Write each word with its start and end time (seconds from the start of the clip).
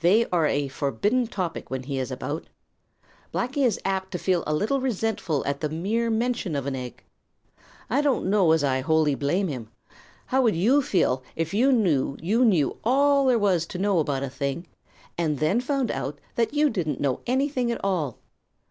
They 0.00 0.24
are 0.30 0.46
a 0.46 0.68
forbidden 0.68 1.26
topic 1.26 1.68
when 1.70 1.82
he 1.82 1.98
is 1.98 2.10
about. 2.10 2.48
Blacky 3.34 3.66
is 3.66 3.78
apt 3.84 4.12
to 4.12 4.18
be 4.18 4.32
a 4.32 4.54
little 4.54 4.80
resentful 4.80 5.44
at 5.44 5.60
the 5.60 5.68
mere 5.68 6.08
mention 6.08 6.56
of 6.56 6.64
an 6.64 6.74
egg. 6.74 7.04
I 7.90 8.00
don't 8.00 8.30
know 8.30 8.52
as 8.52 8.64
I 8.64 8.80
wholly 8.80 9.14
blame 9.14 9.48
him. 9.48 9.68
How 10.28 10.40
would 10.40 10.56
you 10.56 10.80
feel 10.80 11.22
if 11.36 11.52
you 11.52 11.70
knew 11.70 12.16
you 12.22 12.46
knew 12.46 12.78
all 12.82 13.26
there 13.26 13.38
was 13.38 13.66
to 13.66 13.78
know 13.78 13.98
about 13.98 14.22
a 14.22 14.30
thing, 14.30 14.66
and 15.18 15.38
then 15.38 15.60
found 15.60 15.90
out 15.90 16.18
that 16.36 16.54
you 16.54 16.70
didn't 16.70 16.98
know 16.98 17.20
anything 17.26 17.70
at 17.70 17.84
all? 17.84 18.16